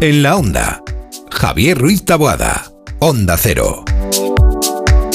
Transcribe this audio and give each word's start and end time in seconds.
En 0.00 0.22
la 0.22 0.36
onda, 0.36 0.80
Javier 1.28 1.76
Ruiz 1.76 2.04
Taboada, 2.04 2.66
Onda 3.00 3.36
Cero. 3.36 3.82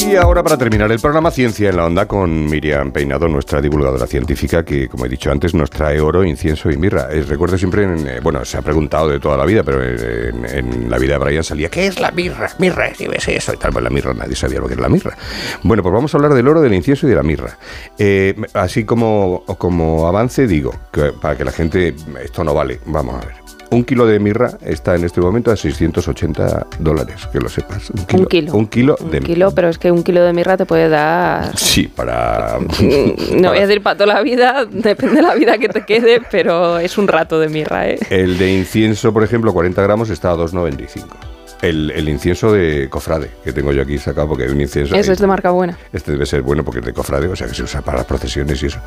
Y 0.05 0.17
ahora 0.17 0.43
para 0.43 0.57
terminar 0.57 0.91
el 0.91 0.99
programa 0.99 1.31
Ciencia 1.31 1.69
en 1.69 1.77
la 1.77 1.85
Onda 1.85 2.05
con 2.05 2.47
Miriam 2.47 2.91
Peinado, 2.91 3.29
nuestra 3.29 3.61
divulgadora 3.61 4.05
científica 4.07 4.65
que, 4.65 4.89
como 4.89 5.05
he 5.05 5.09
dicho 5.09 5.31
antes, 5.31 5.53
nos 5.53 5.69
trae 5.69 6.01
oro, 6.01 6.25
incienso 6.25 6.69
y 6.69 6.75
mirra. 6.75 7.07
Eh, 7.11 7.23
recuerdo 7.23 7.57
siempre, 7.57 7.83
en, 7.85 8.05
eh, 8.05 8.19
bueno, 8.21 8.43
se 8.43 8.57
ha 8.57 8.61
preguntado 8.61 9.07
de 9.07 9.21
toda 9.21 9.37
la 9.37 9.45
vida, 9.45 9.63
pero 9.63 9.81
en, 9.81 10.45
en 10.45 10.89
la 10.89 10.97
vida 10.97 11.13
de 11.13 11.19
Brian 11.23 11.45
salía, 11.45 11.69
¿qué 11.69 11.87
es 11.87 12.01
la 12.01 12.11
mirra? 12.11 12.49
Mirra, 12.59 12.91
¿qué 12.91 13.07
ves 13.07 13.25
eso? 13.29 13.53
Y 13.53 13.57
tal, 13.57 13.71
pues 13.71 13.85
la 13.85 13.89
mirra, 13.89 14.13
nadie 14.13 14.35
sabía 14.35 14.59
lo 14.59 14.67
que 14.67 14.73
era 14.73 14.81
la 14.81 14.89
mirra. 14.89 15.17
Bueno, 15.63 15.81
pues 15.81 15.93
vamos 15.93 16.13
a 16.13 16.17
hablar 16.17 16.33
del 16.33 16.45
oro, 16.45 16.61
del 16.61 16.73
incienso 16.73 17.07
y 17.07 17.09
de 17.09 17.15
la 17.15 17.23
mirra. 17.23 17.57
Eh, 17.97 18.35
así 18.53 18.83
como, 18.83 19.45
como 19.57 20.07
avance 20.07 20.45
digo, 20.45 20.75
para 21.21 21.37
que 21.37 21.45
la 21.45 21.53
gente, 21.53 21.95
esto 22.21 22.43
no 22.43 22.53
vale, 22.53 22.81
vamos 22.85 23.23
a 23.23 23.25
ver. 23.25 23.42
Un 23.73 23.83
kilo 23.83 24.05
de 24.05 24.19
mirra 24.19 24.51
está 24.63 24.95
en 24.95 25.03
este 25.03 25.19
momento 25.19 25.49
a 25.49 25.55
680 25.55 26.67
dólares, 26.79 27.27
que 27.31 27.39
lo 27.39 27.49
sepas. 27.49 27.89
Un 27.89 28.05
kilo. 28.05 28.21
Un 28.21 28.27
kilo, 28.27 28.53
un 28.53 28.67
kilo 28.67 28.95
de 29.11 29.17
un 29.17 29.23
kilo, 29.23 29.51
pero 29.51 29.69
es 29.69 29.79
que 29.79 29.91
un 29.91 30.03
kilo 30.03 30.23
de 30.23 30.31
mirra 30.31 30.57
te 30.57 30.65
puede 30.65 30.89
dar... 30.89 31.57
Sí, 31.63 31.87
para... 31.87 32.59
no 32.59 33.49
voy 33.49 33.57
a 33.57 33.65
decir 33.65 33.81
para 33.81 33.97
toda 33.97 34.13
la 34.13 34.21
vida, 34.21 34.65
depende 34.69 35.15
de 35.15 35.21
la 35.23 35.33
vida 35.33 35.57
que 35.57 35.69
te 35.69 35.85
quede, 35.85 36.21
pero 36.29 36.77
es 36.77 36.99
un 36.99 37.07
rato 37.07 37.39
de 37.39 37.49
mirra, 37.49 37.89
¿eh? 37.89 37.97
El 38.11 38.37
de 38.37 38.53
incienso, 38.53 39.11
por 39.11 39.23
ejemplo, 39.23 39.51
40 39.51 39.81
gramos 39.81 40.11
está 40.11 40.31
a 40.31 40.35
2,95 40.35 41.42
el, 41.63 42.09
incienso 42.09 42.51
de 42.51 42.87
cofrade 42.89 43.29
que 43.43 43.53
tengo 43.53 43.71
yo 43.71 43.81
aquí 43.81 43.97
sacado 43.97 44.27
porque 44.27 44.43
hay 44.43 44.49
un 44.49 44.61
incienso. 44.61 44.95
Eso 44.95 45.11
es 45.11 45.19
de 45.19 45.27
marca 45.27 45.51
buena. 45.51 45.77
Este 45.91 46.11
debe 46.11 46.25
ser 46.25 46.41
bueno 46.41 46.63
porque 46.63 46.79
es 46.79 46.85
de 46.85 46.93
cofrade, 46.93 47.27
o 47.27 47.35
sea 47.35 47.47
que 47.47 47.53
se 47.53 47.63
usa 47.63 47.81
para 47.81 47.99
las 47.99 48.07
procesiones 48.07 48.61
y 48.61 48.65
eso. 48.67 48.79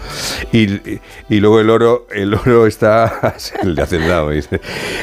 Y, 0.53 1.41
luego 1.41 1.61
el 1.61 1.71
oro, 1.71 2.07
el 2.13 2.35
oro 2.35 2.67
está, 2.67 3.35
el 3.63 3.75
de 3.75 3.83
hacendado, 3.83 4.31
dice. 4.31 4.61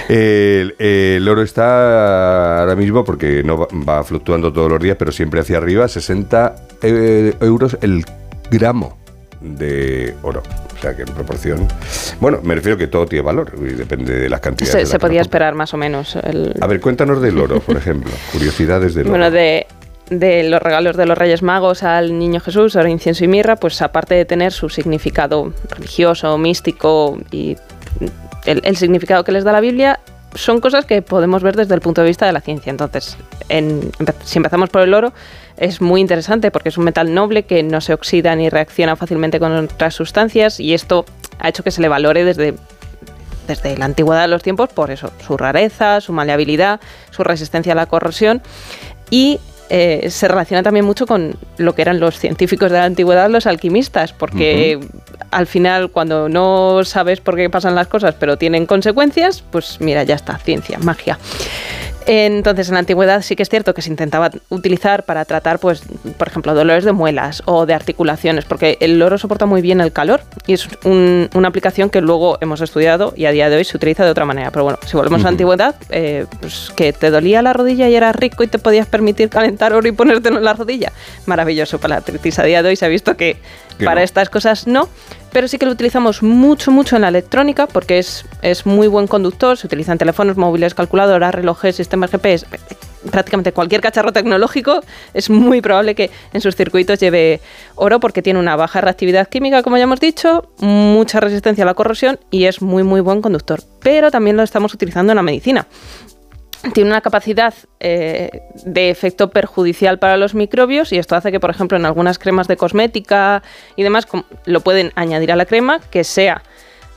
El, 0.07 0.75
el, 0.77 1.27
oro 1.27 1.41
está 1.41 2.61
ahora 2.61 2.75
mismo 2.75 3.03
porque 3.03 3.43
no 3.43 3.67
va, 3.67 4.03
fluctuando 4.03 4.53
todos 4.53 4.69
los 4.69 4.79
días, 4.79 4.95
pero 4.97 5.11
siempre 5.11 5.39
hacia 5.39 5.57
arriba, 5.57 5.87
60 5.87 6.55
eh, 6.81 7.33
euros 7.41 7.77
el 7.81 8.05
gramo 8.51 8.97
de 9.41 10.15
oro. 10.21 10.43
Sea 10.83 10.97
que 10.97 11.03
en 11.03 11.13
proporción. 11.13 11.65
Bueno, 12.19 12.41
me 12.43 12.55
refiero 12.55 12.77
que 12.77 12.87
todo 12.87 13.05
tiene 13.05 13.23
valor 13.23 13.53
y 13.57 13.71
depende 13.71 14.19
de 14.19 14.27
las 14.27 14.41
cantidades. 14.41 14.85
Se, 14.85 14.85
se 14.85 14.99
podía 14.99 15.21
esperar 15.21 15.55
más 15.55 15.73
o 15.73 15.77
menos. 15.77 16.17
A 16.17 16.67
ver, 16.67 16.81
cuéntanos 16.81 17.21
del 17.21 17.39
oro, 17.39 17.61
por 17.61 17.77
ejemplo. 17.77 18.11
Curiosidades 18.33 18.93
del 18.93 19.03
oro. 19.03 19.11
Bueno, 19.11 19.31
de, 19.31 19.65
de 20.09 20.43
los 20.43 20.61
regalos 20.61 20.97
de 20.97 21.05
los 21.05 21.17
Reyes 21.17 21.41
Magos 21.41 21.83
al 21.83 22.19
Niño 22.19 22.41
Jesús, 22.41 22.75
oro, 22.75 22.89
incienso 22.89 23.23
y 23.23 23.29
mirra, 23.29 23.55
pues 23.55 23.81
aparte 23.81 24.15
de 24.15 24.25
tener 24.25 24.51
su 24.51 24.67
significado 24.67 25.53
religioso, 25.69 26.37
místico 26.37 27.17
y 27.31 27.55
el, 28.43 28.59
el, 28.65 28.75
significado 28.75 29.23
que 29.23 29.31
les 29.31 29.45
da 29.45 29.53
la 29.53 29.61
Biblia, 29.61 30.01
son 30.35 30.59
cosas 30.59 30.85
que 30.85 31.01
podemos 31.01 31.43
ver 31.43 31.55
desde 31.55 31.75
el 31.75 31.81
punto 31.81 32.01
de 32.01 32.07
vista 32.07 32.25
de 32.25 32.33
la 32.33 32.41
ciencia. 32.41 32.69
Entonces, 32.69 33.17
en, 33.49 33.91
si 34.23 34.39
empezamos 34.39 34.69
por 34.69 34.81
el 34.81 34.93
oro, 34.93 35.13
es 35.57 35.81
muy 35.81 36.01
interesante 36.01 36.51
porque 36.51 36.69
es 36.69 36.77
un 36.77 36.85
metal 36.85 37.13
noble 37.13 37.43
que 37.43 37.63
no 37.63 37.81
se 37.81 37.93
oxida 37.93 38.35
ni 38.35 38.49
reacciona 38.49 38.95
fácilmente 38.95 39.39
con 39.39 39.51
otras 39.51 39.93
sustancias 39.93 40.59
y 40.59 40.73
esto 40.73 41.05
ha 41.39 41.49
hecho 41.49 41.63
que 41.63 41.71
se 41.71 41.81
le 41.81 41.89
valore 41.89 42.23
desde 42.23 42.55
desde 43.47 43.77
la 43.77 43.85
antigüedad 43.85 44.21
de 44.21 44.29
los 44.29 44.41
tiempos 44.41 44.69
por 44.69 44.89
eso, 44.89 45.11
su 45.25 45.35
rareza, 45.35 45.99
su 45.99 46.13
maleabilidad, 46.13 46.79
su 47.11 47.23
resistencia 47.23 47.73
a 47.73 47.75
la 47.75 47.87
corrosión 47.87 48.41
y 49.09 49.39
eh, 49.69 50.07
se 50.09 50.27
relaciona 50.27 50.63
también 50.63 50.85
mucho 50.85 51.05
con 51.05 51.35
lo 51.57 51.73
que 51.75 51.81
eran 51.81 51.99
los 51.99 52.19
científicos 52.19 52.71
de 52.71 52.77
la 52.77 52.85
antigüedad, 52.85 53.29
los 53.29 53.47
alquimistas, 53.47 54.13
porque 54.13 54.79
al 55.31 55.47
final 55.47 55.89
cuando 55.89 56.29
no 56.29 56.83
sabes 56.83 57.19
por 57.21 57.35
qué 57.35 57.49
pasan 57.49 57.75
las 57.75 57.87
cosas 57.87 58.15
pero 58.19 58.37
tienen 58.37 58.65
consecuencias, 58.65 59.43
pues 59.51 59.77
mira, 59.79 60.03
ya 60.03 60.15
está, 60.15 60.37
ciencia, 60.37 60.77
magia. 60.79 61.17
Entonces, 62.05 62.67
en 62.67 62.73
la 62.73 62.79
antigüedad 62.79 63.21
sí 63.21 63.35
que 63.35 63.43
es 63.43 63.49
cierto 63.49 63.73
que 63.73 63.81
se 63.81 63.89
intentaba 63.89 64.29
utilizar 64.49 65.03
para 65.03 65.25
tratar, 65.25 65.59
pues, 65.59 65.83
por 66.17 66.27
ejemplo, 66.27 66.53
dolores 66.53 66.83
de 66.83 66.91
muelas 66.91 67.41
o 67.45 67.65
de 67.65 67.73
articulaciones, 67.73 68.45
porque 68.45 68.77
el 68.81 69.01
oro 69.01 69.17
soporta 69.17 69.45
muy 69.45 69.61
bien 69.61 69.81
el 69.81 69.91
calor 69.91 70.21
y 70.45 70.53
es 70.53 70.67
una 70.83 71.47
aplicación 71.47 71.89
que 71.89 72.01
luego 72.01 72.37
hemos 72.41 72.61
estudiado 72.61 73.13
y 73.15 73.25
a 73.25 73.31
día 73.31 73.49
de 73.49 73.57
hoy 73.57 73.63
se 73.63 73.77
utiliza 73.77 74.03
de 74.05 74.11
otra 74.11 74.25
manera. 74.25 74.51
Pero 74.51 74.63
bueno, 74.63 74.79
si 74.85 74.97
volvemos 74.97 75.21
a 75.21 75.23
la 75.23 75.29
antigüedad, 75.29 75.75
eh, 75.89 76.25
pues 76.39 76.71
que 76.75 76.93
te 76.93 77.09
dolía 77.09 77.41
la 77.41 77.53
rodilla 77.53 77.87
y 77.89 77.95
eras 77.95 78.15
rico 78.15 78.43
y 78.43 78.47
te 78.47 78.59
podías 78.59 78.87
permitir 78.87 79.29
calentar 79.29 79.73
oro 79.73 79.87
y 79.87 79.91
ponértelo 79.91 80.37
en 80.37 80.43
la 80.43 80.53
rodilla. 80.53 80.91
Maravilloso 81.25 81.79
para 81.79 81.95
la 81.95 81.97
artritis. 81.97 82.39
A 82.39 82.43
día 82.43 82.63
de 82.63 82.69
hoy 82.69 82.75
se 82.75 82.85
ha 82.85 82.89
visto 82.89 83.15
que, 83.15 83.37
para 83.83 84.03
estas 84.03 84.29
cosas 84.29 84.67
no 84.67 84.89
pero 85.33 85.47
sí 85.47 85.57
que 85.57 85.65
lo 85.65 85.71
utilizamos 85.71 86.21
mucho, 86.21 86.71
mucho 86.71 86.95
en 86.95 87.01
la 87.01 87.07
electrónica 87.07 87.65
porque 87.67 87.97
es, 87.97 88.23
es 88.43 88.67
muy 88.67 88.87
buen 88.87 89.07
conductor, 89.07 89.57
se 89.57 89.65
utilizan 89.65 89.97
teléfonos 89.97 90.37
móviles, 90.37 90.75
calculadoras, 90.75 91.33
relojes, 91.33 91.75
sistemas 91.75 92.11
GPS, 92.11 92.45
prácticamente 93.11 93.51
cualquier 93.51 93.81
cacharro 93.81 94.13
tecnológico 94.13 94.81
es 95.13 95.29
muy 95.29 95.59
probable 95.61 95.95
que 95.95 96.11
en 96.33 96.41
sus 96.41 96.55
circuitos 96.55 96.99
lleve 96.99 97.41
oro 97.75 97.99
porque 97.99 98.21
tiene 98.21 98.39
una 98.39 98.55
baja 98.55 98.79
reactividad 98.79 99.27
química, 99.27 99.63
como 99.63 99.77
ya 99.77 99.83
hemos 99.83 99.99
dicho, 99.99 100.49
mucha 100.59 101.19
resistencia 101.19 101.63
a 101.63 101.67
la 101.67 101.73
corrosión 101.73 102.19
y 102.29 102.45
es 102.45 102.61
muy, 102.61 102.83
muy 102.83 103.01
buen 103.01 103.21
conductor. 103.21 103.61
Pero 103.81 104.11
también 104.11 104.37
lo 104.37 104.43
estamos 104.43 104.73
utilizando 104.73 105.11
en 105.11 105.17
la 105.17 105.23
medicina 105.23 105.67
tiene 106.71 106.89
una 106.89 107.01
capacidad 107.01 107.53
eh, 107.79 108.41
de 108.65 108.89
efecto 108.89 109.29
perjudicial 109.29 109.99
para 109.99 110.15
los 110.17 110.33
microbios 110.33 110.93
y 110.93 110.97
esto 110.97 111.15
hace 111.15 111.31
que, 111.31 111.39
por 111.39 111.49
ejemplo, 111.49 111.77
en 111.77 111.85
algunas 111.85 112.19
cremas 112.19 112.47
de 112.47 112.55
cosmética 112.55 113.43
y 113.75 113.83
demás, 113.83 114.07
lo 114.45 114.61
pueden 114.61 114.91
añadir 114.95 115.31
a 115.31 115.35
la 115.35 115.45
crema 115.45 115.79
que 115.79 116.03
sea 116.03 116.41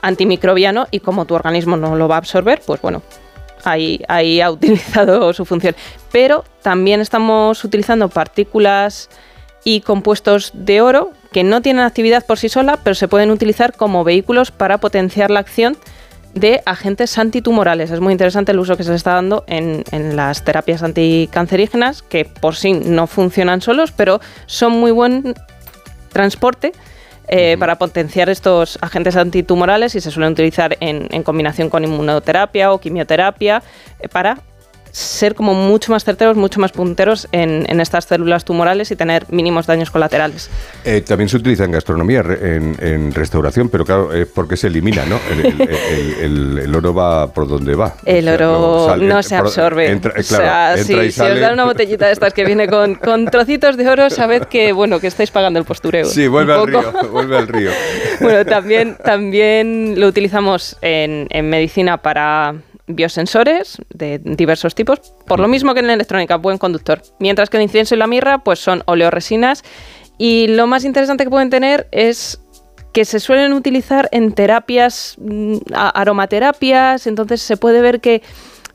antimicrobiano 0.01 0.87
y 0.91 0.99
como 1.01 1.25
tu 1.25 1.35
organismo 1.35 1.75
no 1.75 1.95
lo 1.95 2.07
va 2.07 2.15
a 2.15 2.19
absorber, 2.19 2.61
pues 2.65 2.81
bueno, 2.81 3.01
ahí, 3.65 4.01
ahí 4.07 4.39
ha 4.39 4.49
utilizado 4.51 5.33
su 5.33 5.43
función. 5.43 5.75
Pero 6.11 6.45
también 6.61 7.01
estamos 7.01 7.63
utilizando 7.63 8.07
partículas 8.07 9.09
y 9.63 9.81
compuestos 9.81 10.51
de 10.53 10.79
oro 10.79 11.11
que 11.33 11.43
no 11.43 11.61
tienen 11.61 11.83
actividad 11.83 12.25
por 12.25 12.37
sí 12.37 12.47
sola, 12.47 12.79
pero 12.83 12.95
se 12.95 13.09
pueden 13.09 13.31
utilizar 13.31 13.75
como 13.75 14.05
vehículos 14.05 14.51
para 14.51 14.77
potenciar 14.77 15.29
la 15.29 15.41
acción 15.41 15.77
de 16.33 16.61
agentes 16.65 17.17
antitumorales. 17.17 17.91
Es 17.91 17.99
muy 17.99 18.11
interesante 18.11 18.51
el 18.51 18.59
uso 18.59 18.77
que 18.77 18.83
se 18.83 18.93
está 18.93 19.13
dando 19.13 19.43
en, 19.47 19.83
las 20.15 20.43
terapias 20.43 20.83
anticancerígenas, 20.83 22.01
que 22.01 22.25
por 22.25 22.55
sí 22.55 22.73
no 22.73 23.07
funcionan 23.07 23.61
solos, 23.61 23.91
pero 23.91 24.19
son 24.45 24.73
muy 24.73 24.91
buen 24.91 25.33
transporte 26.11 26.71
eh, 27.27 27.57
para 27.59 27.77
potenciar 27.77 28.29
estos 28.29 28.77
agentes 28.81 29.15
antitumorales 29.15 29.95
y 29.95 30.01
se 30.01 30.11
suelen 30.11 30.33
utilizar 30.33 30.77
en, 30.79 31.23
combinación 31.23 31.69
con 31.69 31.83
inmunoterapia 31.83 32.71
o 32.71 32.79
quimioterapia 32.79 33.61
eh, 33.99 34.07
para 34.07 34.39
ser 34.91 35.35
como 35.35 35.53
mucho 35.53 35.91
más 35.91 36.03
certeros, 36.03 36.35
mucho 36.37 36.59
más 36.59 36.71
punteros 36.71 37.27
en, 37.31 37.79
estas 37.79 38.05
células 38.05 38.45
tumorales 38.45 38.91
y 38.91 38.95
tener 38.95 39.25
mínimos 39.29 39.67
daños 39.67 39.91
colaterales. 39.91 40.49
Eh, 40.83 41.01
también 41.01 41.29
se 41.29 41.37
utiliza 41.37 41.65
en 41.65 41.71
gastronomía, 41.71 42.19
en, 42.21 43.13
restauración, 43.13 43.69
pero 43.69 43.85
claro, 43.85 44.13
es 44.13 44.27
porque 44.27 44.57
se 44.57 44.67
elimina, 44.67 45.05
¿no? 45.05 45.19
El, 46.21 46.75
oro 46.75 46.93
va 46.93 47.33
por 47.33 47.47
donde 47.47 47.75
va. 47.75 47.95
El 48.05 48.27
oro 48.29 48.95
no, 48.97 49.23
se 49.23 49.35
absorbe. 49.35 49.99
o 50.17 50.23
sea, 50.23 50.77
si, 50.77 50.93
os 50.93 51.17
dan 51.17 51.53
una 51.53 51.65
botellita 51.65 52.07
de 52.07 52.13
estas 52.13 52.33
que 52.33 52.45
viene 52.45 52.67
con, 52.67 52.95
con, 52.95 53.25
trocitos 53.25 53.77
de 53.77 53.87
oro, 53.87 54.09
sabed 54.09 54.43
que, 54.43 54.71
bueno, 54.71 54.99
que 54.99 55.07
estáis 55.07 55.31
pagando 55.31 55.59
el 55.59 55.65
postureo. 55.65 56.05
Sí, 56.05 56.27
vuelve 56.27 56.53
al 56.53 56.67
río, 56.67 56.93
vuelve 57.11 57.37
al 57.37 57.47
río. 57.47 57.71
bueno, 58.21 58.45
también, 58.45 58.97
también 59.03 59.99
lo 59.99 60.07
utilizamos 60.07 60.77
en, 60.81 61.27
en 61.29 61.49
medicina 61.49 61.97
para 61.97 62.55
biosensores 62.87 63.77
de 63.93 64.19
diversos 64.19 64.73
tipos, 64.73 64.99
por 65.27 65.39
lo 65.39 65.47
mismo 65.47 65.73
que 65.73 65.81
en 65.81 65.87
la 65.87 65.93
electrónica, 65.93 66.37
buen 66.37 66.57
conductor. 66.57 67.01
Mientras 67.19 67.49
que 67.49 67.57
el 67.57 67.63
incienso 67.63 67.95
y 67.95 67.97
la 67.97 68.07
mirra, 68.07 68.39
pues 68.39 68.59
son 68.59 68.83
oleoresinas. 68.85 69.63
Y 70.17 70.47
lo 70.47 70.67
más 70.67 70.83
interesante 70.83 71.23
que 71.23 71.29
pueden 71.29 71.49
tener 71.49 71.87
es 71.91 72.39
que 72.93 73.05
se 73.05 73.19
suelen 73.19 73.53
utilizar 73.53 74.09
en 74.11 74.31
terapias, 74.31 75.15
mm, 75.19 75.57
aromaterapias, 75.73 77.05
entonces 77.05 77.41
se 77.41 77.57
puede 77.57 77.81
ver 77.81 78.01
que 78.01 78.23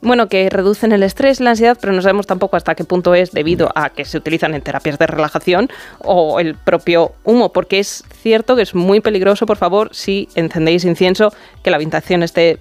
bueno, 0.03 0.27
que 0.27 0.49
reducen 0.49 0.91
el 0.91 1.01
estrés, 1.01 1.39
la 1.39 1.51
ansiedad, 1.51 1.77
pero 1.79 1.93
no 1.93 2.01
sabemos 2.01 2.27
tampoco 2.27 2.57
hasta 2.57 2.75
qué 2.75 2.83
punto 2.83 3.15
es 3.15 3.31
debido 3.31 3.71
a 3.73 3.89
que 3.89 4.05
se 4.05 4.17
utilizan 4.17 4.53
en 4.53 4.61
terapias 4.61 4.99
de 4.99 5.07
relajación 5.07 5.69
o 5.99 6.39
el 6.39 6.55
propio 6.55 7.13
humo, 7.23 7.53
porque 7.53 7.79
es 7.79 8.03
cierto 8.21 8.55
que 8.55 8.63
es 8.63 8.75
muy 8.75 8.99
peligroso, 8.99 9.45
por 9.45 9.57
favor, 9.57 9.89
si 9.93 10.27
encendéis 10.35 10.83
incienso, 10.83 11.33
que 11.63 11.69
la 11.71 11.77
habitación 11.77 12.21
esté 12.21 12.59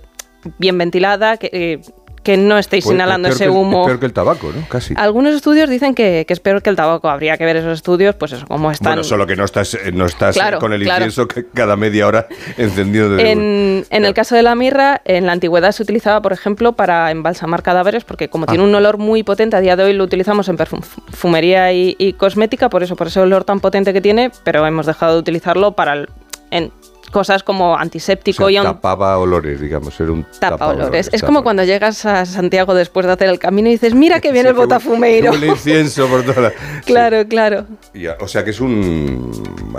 bien 0.59 0.79
ventilada, 0.79 1.37
que, 1.37 1.51
eh, 1.53 1.81
que 2.23 2.37
no 2.37 2.57
estéis 2.59 2.85
pues 2.85 2.95
inhalando 2.95 3.29
ese 3.29 3.49
humo. 3.49 3.83
es 3.83 3.87
peor 3.87 4.01
que 4.01 4.07
el 4.07 4.13
tabaco, 4.13 4.53
¿no? 4.55 4.67
Casi. 4.69 4.95
Algunos 4.97 5.35
estudios 5.35 5.69
dicen 5.69 5.95
que, 5.95 6.25
es 6.29 6.41
peor 6.41 6.63
que 6.63 6.71
el 6.71 6.77
tabaco. 6.77 7.09
Habría 7.09 7.37
que 7.37 7.45
ver 7.45 7.57
esos 7.57 7.75
estudios, 7.75 8.15
pues 8.15 8.33
eso, 8.33 8.47
cómo 8.47 8.71
están. 8.71 8.93
Bueno, 8.93 9.05
solo 9.05 9.27
que 9.27 9.37
no 9.37 9.45
estás, 9.45 9.75
eh, 9.75 9.91
no 9.93 10.07
estás 10.07 10.39
con 10.61 10.73
el 10.73 10.83
incienso 10.83 11.27
que 11.27 11.47
cada 11.55 11.77
media 11.77 12.07
hora 12.07 12.29
encendido. 12.57 13.11
De 13.11 13.31
en, 13.31 13.85
en 13.91 14.05
el 14.05 14.15
caso 14.15 14.37
de 14.37 14.43
la 14.43 14.55
mirra, 14.55 15.03
en 15.05 15.27
la 15.27 15.33
antigüedad 15.33 15.73
se 15.73 15.83
utilizaba, 15.83 16.23
por 16.23 16.33
ejemplo, 16.33 16.73
para 16.73 17.11
embalsamar 17.11 17.63
cadáveres, 17.63 18.05
porque 18.05 18.29
como 18.29 18.47
tiene 18.47 18.63
ah. 18.63 18.67
un 18.69 18.75
olor 18.75 18.99
muy 18.99 19.23
potente, 19.25 19.57
a 19.57 19.61
día 19.61 19.77
de 19.77 19.85
hoy 19.85 19.93
lo 19.93 20.05
utilizamos 20.05 20.49
en 20.49 20.57
perfumería 20.57 21.73
y, 21.73 22.15
cosmética, 22.19 22.69
por 22.69 22.83
eso, 22.83 22.95
por 22.95 23.09
ese 23.09 23.21
olor 23.21 23.45
tan 23.45 23.61
potente 23.61 23.93
que 23.93 24.01
tiene, 24.01 24.31
pero 24.45 24.65
hemos 24.67 24.87
dejado 24.87 25.15
de 25.15 25.19
utilizarlo 25.19 25.73
para 25.73 26.07
en 26.51 26.71
cosas 27.13 27.45
como 27.45 27.77
antiséptico 27.77 28.47
O 28.47 28.49
sea, 28.51 28.61
y 28.61 28.65
tapaba 28.65 29.19
olores, 29.19 29.61
digamos, 29.61 29.99
era 30.01 30.11
un 30.11 30.27
tapa 30.41 30.67
olores. 30.69 31.09
Es 31.13 31.21
tapa 31.21 31.27
como 31.27 31.43
cuando 31.45 31.63
llegas 31.63 32.05
a 32.07 32.27
Santiago 32.27 32.75
después 32.75 33.07
de 33.07 33.13
hacer 33.13 33.29
el 33.29 33.39
camino 33.39 33.69
y 33.69 33.73
dices, 33.73 33.95
mira 33.95 34.19
que 34.21 34.33
viene 34.33 34.49
el 34.49 34.55
Sí, 34.57 34.61
botafumeiro. 34.61 35.31
huele 35.31 35.47
incienso 35.49 36.09
por 36.09 36.25
toda 36.25 36.41
la... 36.41 36.51
Sí. 36.83 36.87
Claro, 36.87 37.29
claro. 37.29 37.67
Y 37.95 38.07
o 38.09 38.27
sea 38.27 38.43
que 38.43 38.51
es 38.51 38.61
un... 38.61 39.31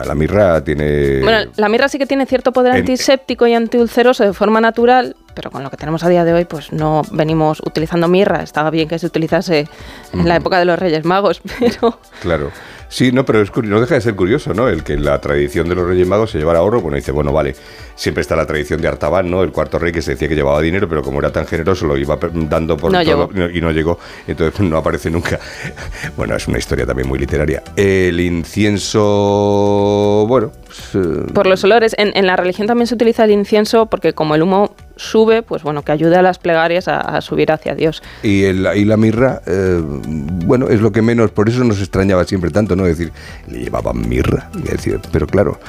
La 0.06 0.16
mirra 0.16 0.64
tiene... 0.64 1.20
Bueno, 1.22 1.52
la 1.58 1.68
mirra 1.70 1.90
sí 1.90 1.98
que 1.98 2.06
tiene 2.06 2.26
cierto 2.26 2.54
poder 2.54 2.74
En- 2.74 2.80
antiséptico 2.80 3.46
y 3.48 3.54
antiulceroso 3.54 4.24
de 4.24 4.34
forma 4.34 4.62
natural, 4.62 5.16
pero 5.34 5.50
con 5.52 5.64
lo 5.64 5.70
que 5.70 5.78
tenemos 5.78 6.04
a 6.04 6.10
día 6.10 6.24
de 6.24 6.34
hoy, 6.34 6.46
pues 6.46 6.72
no 6.72 7.02
venimos 7.12 7.60
utilizando 7.66 8.08
mirra. 8.08 8.44
Estaba 8.44 8.70
bien 8.70 8.88
que 8.88 9.00
se 9.00 9.06
utilizase 9.08 9.68
en 10.14 10.28
la 10.30 10.36
época 10.38 10.60
de 10.60 10.66
los 10.66 10.78
Reyes 10.80 11.04
Magos, 11.04 11.42
pero 11.60 12.00
Claro. 12.22 12.52
Sí, 12.94 13.12
no, 13.12 13.25
pero 13.25 13.42
es 13.42 13.51
curi- 13.51 13.69
no 13.69 13.81
deja 13.81 13.95
de 13.95 14.01
ser 14.01 14.16
curioso, 14.16 14.54
¿no? 14.54 14.69
El 14.69 14.84
que 14.84 14.95
la 14.98 15.19
tradición 15.19 15.68
de 15.68 15.74
los 15.74 15.88
Reyes 15.88 16.07
Magos 16.07 16.30
se 16.30 16.38
llevara 16.38 16.62
oro. 16.62 16.80
Bueno, 16.80 16.95
dice, 16.95 17.12
bueno, 17.12 17.34
vale, 17.34 17.56
siempre 17.95 18.22
está 18.22 18.36
la 18.36 18.45
tradición 18.45 18.80
de 18.81 18.88
Artaban, 18.88 19.31
¿no? 19.31 19.42
El 19.42 19.51
cuarto 19.51 19.80
rey 19.80 19.92
que 19.92 20.04
se 20.04 20.12
decía 20.12 20.28
que 20.30 20.36
llevaba 20.36 20.62
dinero, 20.62 20.88
pero 20.88 21.01
como 21.01 21.18
era 21.18 21.31
tan 21.31 21.48
generoso 21.48 21.88
lo 21.88 21.98
iba 21.98 22.19
dando 22.34 22.78
por 22.78 22.92
No 22.92 23.04
todo 23.04 23.30
llegó. 23.31 23.50
y 23.50 23.62
no 23.62 23.72
llegó, 23.72 23.98
entonces 24.28 24.60
no 24.62 24.78
aparece 24.78 25.10
nunca. 25.10 25.40
Bueno, 26.16 26.36
es 26.36 26.48
una 26.48 26.60
historia 26.60 26.86
también 26.86 27.07
muy 27.10 27.18
literaria. 27.18 27.63
El 27.75 28.19
incienso, 28.19 30.25
bueno, 30.28 30.51
pues, 30.94 31.06
eh, 31.06 31.31
por 31.34 31.46
los 31.48 31.64
olores, 31.64 31.96
en, 31.98 32.12
en 32.16 32.25
la 32.25 32.36
religión 32.36 32.68
también 32.68 32.88
se 32.88 32.96
utiliza 32.96 33.24
el 33.25 33.31
incienso 33.31 33.86
porque 33.86 34.14
como 34.14 34.36
el 34.36 34.42
humo 34.44 34.75
sube, 34.96 35.42
pues 35.44 35.64
bueno, 35.64 35.81
que 35.84 35.92
ayuda 35.92 36.20
a 36.20 36.22
las 36.22 36.40
plegarias 36.40 36.88
a, 36.88 37.00
a 37.00 37.22
subir 37.22 37.52
hacia 37.52 37.75
Dios. 37.75 38.02
Y, 38.24 38.44
el- 38.44 38.68
y 38.75 38.86
la 38.86 38.98
mirra, 38.98 39.42
eh, 39.46 39.81
bueno, 39.84 40.68
es 40.70 40.81
lo 40.81 40.92
que 40.92 41.02
menos, 41.02 41.31
por 41.31 41.50
eso 41.50 41.64
nos 41.64 41.80
extrañaba 41.80 42.24
siempre 42.25 42.50
tanto, 42.52 42.75
¿no? 42.75 42.84
Decir, 42.86 43.12
le 43.48 43.60
llevaban 43.64 44.08
mirra. 44.08 44.50
Decir, 44.54 45.00
pero 45.12 45.28
claro. 45.28 45.60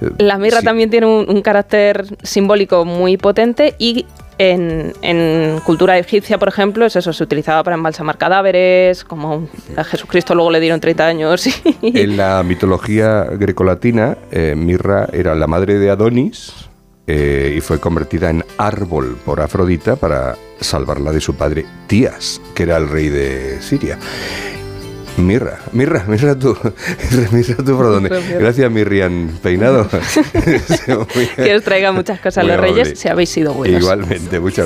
eh, 0.00 0.10
La 0.18 0.38
mirra 0.38 0.60
sí. 0.60 0.64
también 0.64 0.90
tiene 0.90 1.06
un, 1.06 1.28
un 1.28 1.42
carácter 1.42 2.04
simbólico 2.22 2.84
muy 2.84 3.16
potente 3.16 3.74
y 3.78 4.06
en, 4.38 5.60
cultura 5.64 5.98
egipcia, 5.98 6.38
por 6.38 6.48
ejemplo, 6.48 6.84
es 6.86 6.96
eso, 6.96 7.12
se 7.12 7.22
utilizaba 7.22 7.62
para 7.62 7.76
embalsamar 7.76 8.18
cadáveres, 8.18 9.04
como 9.04 9.48
a 9.76 9.84
Jesucristo 9.84 10.34
luego 10.34 10.50
le 10.50 10.60
dieron 10.60 10.80
30 10.80 11.06
años. 11.06 11.46
y- 11.46 11.54
En 12.00 12.16
la 12.16 12.42
mitología 12.42 13.24
grecolatina, 13.24 14.16
eh, 14.30 14.54
Mirra 14.56 15.08
era 15.12 15.34
la 15.34 15.46
madre 15.46 15.78
de 15.78 15.90
Adonis 15.90 16.52
eh, 17.06 17.54
y 17.56 17.60
fue 17.60 17.78
convertida 17.80 18.30
en 18.30 18.44
árbol 18.58 19.16
por 19.24 19.40
Afrodita 19.40 19.96
para 19.96 20.36
salvarla 20.60 21.12
de 21.12 21.20
su 21.20 21.34
padre 21.34 21.64
Tías, 21.86 22.40
que 22.54 22.62
era 22.64 22.76
el 22.78 22.88
rey 22.88 23.08
de 23.08 23.60
Siria. 23.60 23.98
Mirra, 25.16 25.60
Mirra, 25.72 26.04
Mirra 26.08 26.38
tú, 26.38 26.56
Mirra 27.32 27.56
tú 27.56 27.76
por 27.76 27.86
dónde. 27.86 28.10
Mirra. 28.10 28.38
Gracias, 28.38 28.70
Mirrian 28.70 29.38
Peinado. 29.42 29.88
que 31.36 31.54
os 31.54 31.62
traiga 31.62 31.92
muchas 31.92 32.20
cosas 32.20 32.44
Muy 32.44 32.52
los 32.52 32.60
reyes 32.60 32.98
si 32.98 33.08
habéis 33.08 33.30
sido 33.30 33.54
buenos. 33.54 33.80
Igualmente, 33.80 34.40
muchas 34.40 34.62